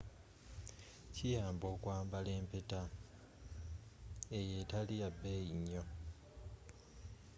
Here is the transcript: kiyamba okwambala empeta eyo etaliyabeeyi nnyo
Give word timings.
kiyamba 1.15 1.65
okwambala 1.75 2.29
empeta 2.39 2.81
eyo 4.37 4.53
etaliyabeeyi 4.63 5.51
nnyo 5.59 5.83